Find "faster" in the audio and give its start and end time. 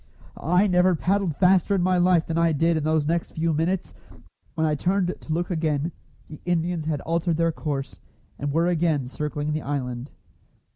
1.35-1.75